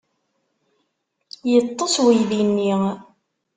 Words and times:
Yeṭṭes 1.51 1.95
uydi-ni. 2.05 2.73